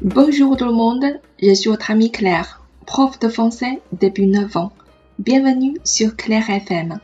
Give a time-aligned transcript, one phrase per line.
[0.00, 4.70] Bonjour tout le monde, je suis votre ami Claire, prof de français depuis 9 ans.
[5.18, 7.00] Bienvenue sur Claire FM.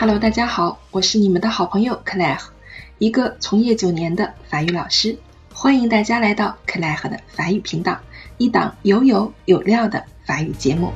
[0.00, 2.38] Hello，大家好，我是你们的好朋友 Claire，
[2.98, 5.18] 一个从业九年的法语老师。
[5.52, 7.98] 欢迎大家来到 Claire 的法语频道，
[8.38, 10.92] 一档有有有料的法语节目。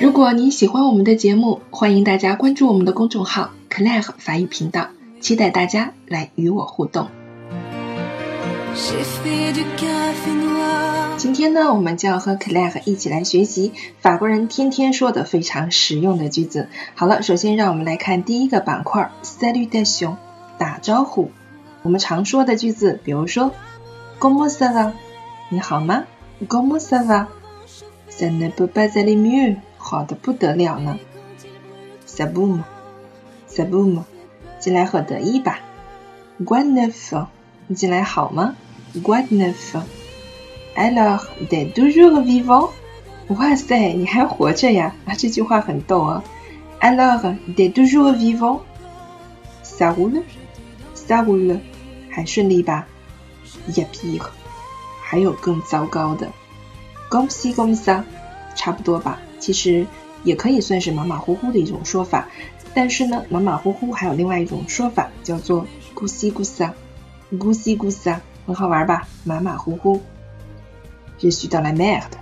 [0.00, 4.88] 如果您喜欢我们的节目，欢迎大家关注我们的公众号 “Claire 法语频道”，
[5.20, 7.08] 期待大家来与我互动。
[11.16, 16.68] 今天呢，我们就要和 Claire 一起来学习法国人天天说的非常实用的句子。
[16.94, 20.16] 好了，首先让我们来看第一个板块 “Salutation”，
[20.58, 21.30] 打招呼。
[21.82, 23.52] 我们常说的句子，比如说
[24.20, 24.92] “Comment ça va？”
[25.50, 26.04] 你好吗
[26.46, 27.26] ？“Comment ça va？”
[28.15, 30.97] Ça ne peut pas aller mieux，好的不得了呢。
[32.07, 34.03] Ça boum，ça boum，
[34.59, 35.59] 进来喝得意吧。
[36.43, 37.27] Quoi neuf？
[37.67, 38.55] 你进来好吗？
[38.95, 42.71] Quoi neuf？Alors，t'es toujours vivant？
[43.29, 44.93] 哇塞，你还活着呀？
[45.05, 46.23] 啊，这句话很逗啊。
[46.79, 51.59] Alors，t'es toujours vivant？Ça roule？Ça roule？
[52.09, 52.87] 还顺利吧？
[53.67, 54.27] Y a pire，
[55.01, 56.27] 还有更糟糕的。
[57.10, 58.02] Gomsi gomsa，
[58.54, 59.86] 差不多吧，其实
[60.24, 62.28] 也可以算是马马虎虎的一种说法。
[62.74, 69.08] 但是呢，马马虎虎还有另外一种说法，叫做 Gusi Gussa，Gusi 很好玩吧？
[69.24, 70.00] 马马虎虎。
[71.18, 72.18] 日需到来咩的，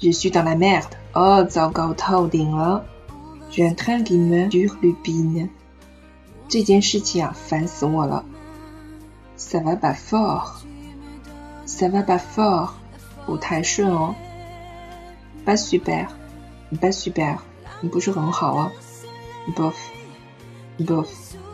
[0.00, 2.84] 日需到来咩的，哦，糟糕透顶了！
[3.50, 5.48] 全团哥们儿都绿皮呢，
[6.48, 8.24] 这件事情啊，烦死我了
[9.38, 12.70] ！ça va pas fort，ça va pas fort。
[13.26, 14.14] 不太顺哦
[15.46, 17.38] ，pas super，pas super，
[17.90, 18.72] 不是很好哦
[19.56, 21.08] ，bof，bof，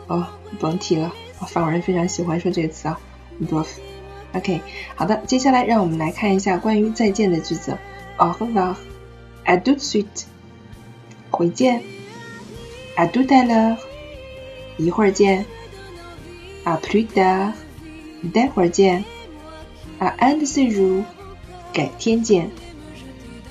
[0.07, 0.27] 哦，
[0.59, 1.11] 甭提了，
[1.47, 2.99] 法国人非常喜欢说这个词啊
[3.41, 4.61] ，bof，OK，
[4.95, 7.77] 好的，接下来让我们来看一下关于再见的句子
[8.17, 10.25] ，au revoir，à tout suite，
[11.29, 11.81] 回见
[12.97, 13.77] ，à tout à l'heure，
[14.77, 15.45] 一会儿见
[16.65, 17.53] ，à plus tard，
[18.33, 19.03] 待会儿见
[19.99, 21.03] ，à un de ces jours。
[21.73, 22.49] 改天见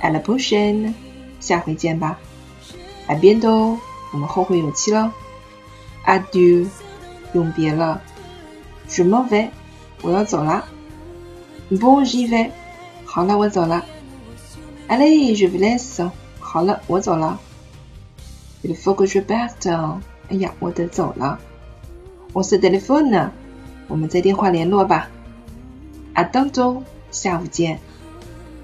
[0.03, 0.95] ，à la p u s h i n
[1.41, 2.19] 下回见吧
[3.09, 3.79] ，à bientôt，
[4.13, 5.11] 我们后会有期喽
[6.05, 6.69] ，adieu，
[7.33, 8.03] 永别了
[8.89, 9.49] ，je m'en vais，
[10.03, 10.67] 我要走了
[11.71, 12.51] ，bon j'y vais，
[13.07, 13.85] 好了我走了
[14.89, 17.39] ，allez je vous laisse，好了我走了
[18.63, 19.99] ，il faut que je parte，
[20.29, 21.39] 哎呀我得走了
[22.35, 23.31] ，on se téléphone，
[23.89, 25.09] 我们在电话联络吧
[26.15, 27.81] ，à tantôt，下午见。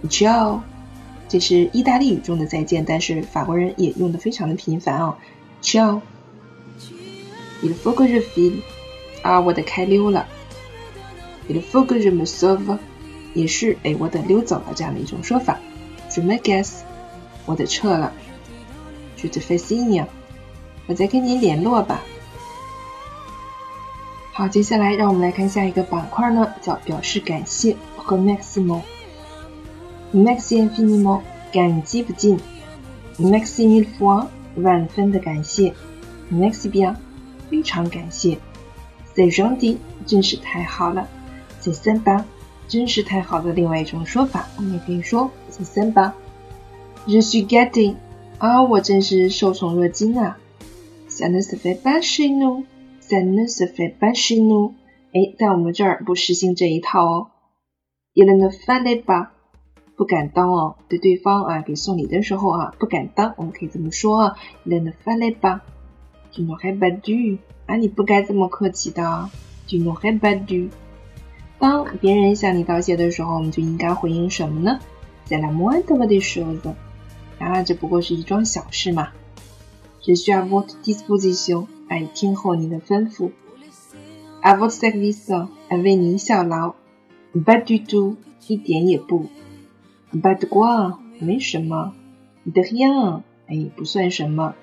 [0.08, 0.60] Ciao，
[1.28, 5.16] 这是意大利语中的再见，但是法国人也用的非常的频繁哦。
[5.62, 6.00] Ciao，il
[7.74, 8.60] faut que je file，
[9.22, 10.26] 啊，我得开溜了。
[11.48, 12.78] Il faut que je me sauve，
[13.34, 15.58] 也是哎，我得溜走了这样的一种说法。
[16.10, 16.80] Je me casse，
[17.44, 18.12] 我得撤了。
[19.16, 20.06] Je te fais signe，
[20.86, 22.02] 我再跟您联络吧。
[24.32, 28.82] 好，接下来让我们来看下一个板块呢，叫表示感谢和 maximum。
[30.12, 31.22] Merci infiniment，
[31.52, 32.38] 感激不尽。
[33.18, 35.74] Merci mille fois，万分的感谢。
[36.32, 36.96] Merci bien，
[37.50, 38.38] 非常感谢。
[39.14, 41.08] C'est gentil，真是太好了。
[41.62, 42.24] C'est sympa，
[42.68, 46.12] 真是太好的另外一种说法，我们也可以说 C'est sympa。
[47.06, 47.94] Je suis gâté，
[48.38, 50.38] 啊，我真是受宠若惊啊。
[51.08, 54.74] Ça ne se fait pas chez nous，Ça ne se fait pas chez nous。
[55.12, 57.28] 哎，在我们这儿不实行这一套哦。
[58.14, 59.28] Il ne fallait pas。
[59.96, 64.36] 不敢当哦对对方啊给送礼的时候啊不敢当我们可以这么说啊。
[64.66, 65.60] Lend a fireball
[67.66, 69.30] 啊你不该这么客气的
[69.68, 69.96] do no
[70.46, 70.70] 对
[71.58, 74.78] 当别人向你道谢的时候我们就应该回应什么呢？
[75.24, 76.74] 再来摸一下我的手手
[77.38, 79.08] 啊这不过是一桩小事嘛。
[80.02, 81.66] 只需要 what disposition.
[81.88, 83.30] i 听候您的吩咐。
[84.40, 85.48] I w o t say this so
[85.82, 86.74] 为您效劳
[87.34, 88.16] bad to do
[88.46, 89.26] 一点也不。
[90.12, 90.98] But quoi？
[91.18, 91.94] 没什么。
[92.44, 93.22] De rien？
[93.48, 94.54] 哎，不算什么。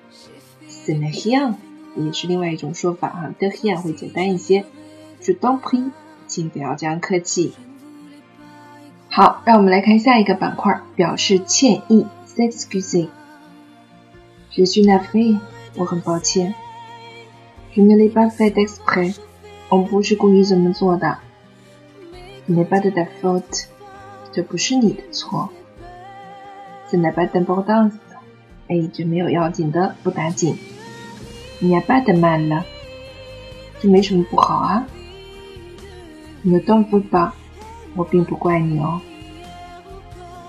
[0.68, 1.54] Ce n'est rien？
[1.96, 3.34] 也是另外一种说法哈。
[3.38, 4.64] De rien 会简单一些。
[5.22, 5.90] Je t'en prie，
[6.26, 7.52] 请不要这样客气。
[9.08, 12.06] 好，让我们来看下一个板块，表示歉意。
[12.26, 13.08] S'excuser。
[14.50, 15.38] Je suis navré，
[15.76, 16.54] 我很抱歉。
[17.74, 19.16] Je ne l'ai pas fait exprès，
[19.68, 21.18] 我不是故意这么做的。
[22.48, 23.66] Ce n'est pas de ta faute。
[24.33, 25.49] 这不是你的错。
[26.89, 27.93] Ce n'est pas d'importance，
[28.67, 30.57] 哎，这没有要紧的，不打紧。
[31.59, 32.65] 你也巴得慢了，
[33.79, 34.85] 这没什么不好啊。
[36.41, 37.35] 你的动不吧，
[37.95, 39.01] 我并不怪你哦。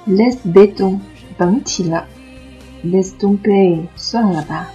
[0.07, 1.01] Let's be done，
[1.37, 2.07] 甭提了。
[2.85, 4.71] Let's don't play，算了吧。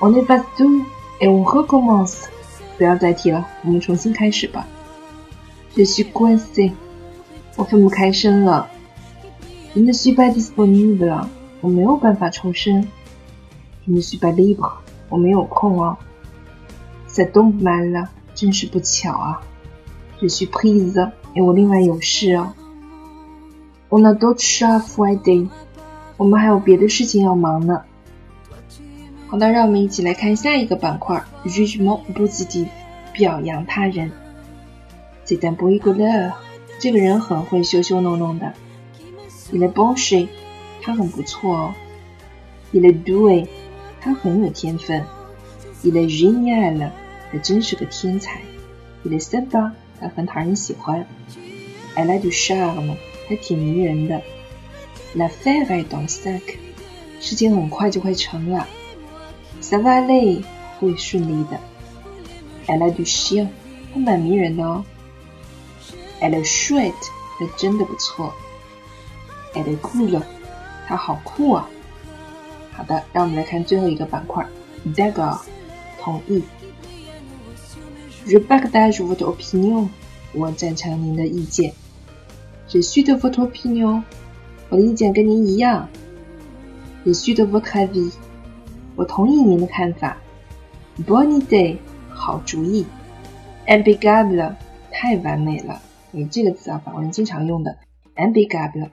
[0.00, 2.26] On est pas tout，et on recommence。
[2.78, 4.66] 不要再提了，我们重新开始吧。
[5.74, 6.72] Je suis coincé，
[7.55, 8.69] 我分不开身了。
[9.75, 11.25] Je ne suis pas disponible，
[11.61, 12.87] 我没有办法抽身。
[13.87, 14.71] Je ne suis pas libre，
[15.09, 15.97] 我没有空哦。
[17.09, 19.41] Ça tombe mal 了，真是不巧啊。
[20.21, 22.53] Je suis prise，因为，我另外有事哦。
[23.89, 25.49] On a d'autres choses à faire，
[26.17, 27.81] 我们还有别的事情要忙呢。
[29.27, 32.67] 好的，让我们一起来看下一个板块：jugement positif，
[33.13, 34.11] 表扬他人。
[35.25, 36.33] C'est un bon rigoleur，
[36.81, 38.53] 这个人很会羞羞弄弄的。
[39.53, 40.27] Il est bon chien，
[40.81, 41.73] 他很不错哦。
[42.73, 43.45] Il est doué，
[44.01, 45.05] 他很有天分。
[45.83, 46.89] Il est génial，
[47.31, 48.41] 他真是个天才。
[49.05, 51.05] Il est sympa，他很讨人喜欢。
[51.95, 52.95] Elle a du charme，
[53.29, 54.19] 还挺迷人的。
[55.15, 56.41] L'affaire est dans sac，
[57.19, 58.65] 事情很快就会成了。
[59.61, 60.41] Ça va aller，
[60.79, 61.59] 会顺利的。
[62.65, 63.49] Elle a du chien，
[63.93, 64.83] 她蛮迷人的哦。
[66.21, 66.93] Elle est chouette，
[67.39, 68.31] 她真的不错。
[69.53, 70.21] Elle est cool，
[70.87, 71.67] 她好酷啊。
[72.71, 74.45] 好的，让我们来看最后一个板块
[74.95, 75.41] ，D'accord，
[75.99, 76.43] 同意。
[78.27, 79.89] Je partage votre opinion，
[80.33, 81.73] 我赞成您的意见。
[82.69, 84.03] Je suis de votre opinion，
[84.69, 85.89] 我的意见跟您一样。
[87.03, 88.13] Je suis de votre avis。
[88.95, 90.17] 我同意您的看法。
[91.07, 91.77] Bonne idée，
[92.09, 92.85] 好主意。
[93.67, 94.55] Impeccable，
[94.91, 95.81] 太完美了。
[96.13, 97.77] 诶，这个词啊，法国人经常用的。
[98.15, 98.89] Ambigable，。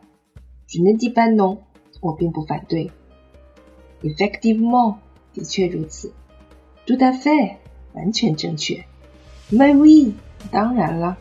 [0.69, 1.59] Je ne dis pas non，
[2.01, 2.91] 我并不反对。
[4.03, 4.97] Effectivement，
[5.35, 6.13] 的确如此。
[6.87, 7.57] Tout à fait，
[7.95, 8.85] 完全正确。
[9.51, 10.13] Mais oui，
[10.51, 11.19] 当然了。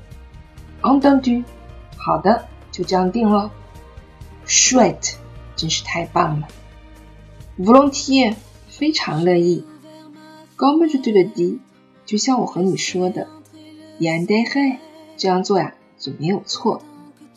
[0.81, 1.43] Entendu，
[1.97, 3.51] 好的，就这样定了。
[4.45, 5.15] Chouette，
[5.55, 6.47] 真是太棒了。
[7.57, 8.35] Volontier，。
[8.69, 9.63] 非常乐意。
[10.55, 11.57] Comme je te le dis，
[12.05, 13.27] 就像我和你说的
[13.99, 14.77] ，bien fait，
[15.17, 16.81] 这样做呀就没有错。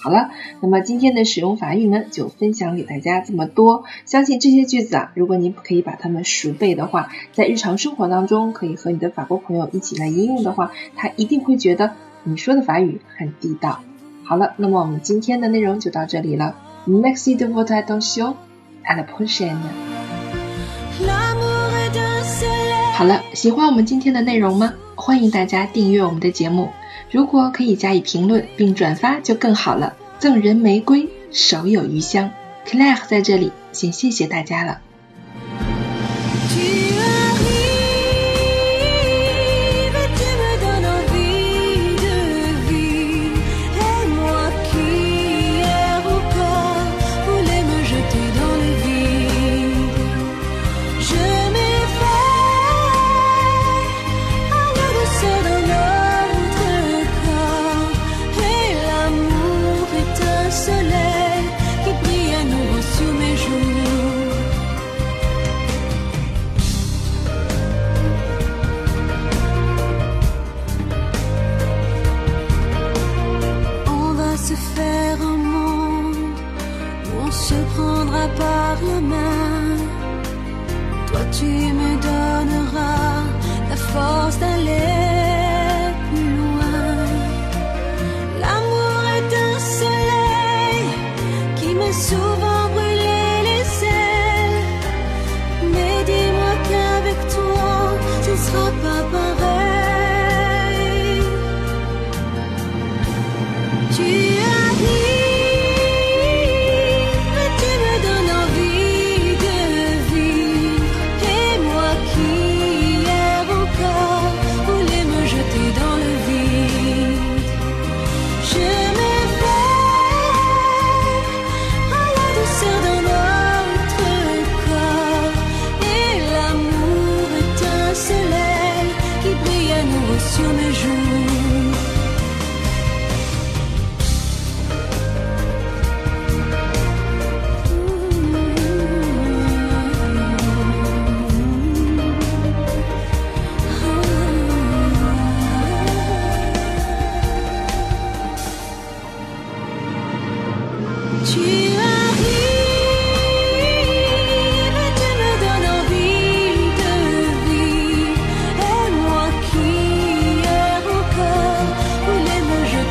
[0.03, 0.31] 好了，
[0.63, 3.85] 那么今天的使用法语呢，就分享给大家这么多。
[4.07, 11.93] 相信这些句子啊，如果你可以把它们熟背的话，在日常生活当中，可以和你的法国朋友一起来应用的话，他一定会觉得
[12.25, 13.81] 你说的法语很地道。
[14.25, 16.57] 好了，那么我们今天的内容就到这里了。
[16.87, 19.59] Merci de votre attention，à la prochaine。
[22.95, 24.73] 好了，喜欢我们今天的内容吗？
[24.95, 26.71] 欢迎大家订阅我们的节目。
[27.11, 29.97] 如果可以加以评论并转发就更好了。
[30.19, 32.31] 赠人玫瑰，手有余香。
[32.67, 34.81] Claire 在这里，先谢谢大家了。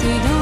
[0.01, 0.38] did I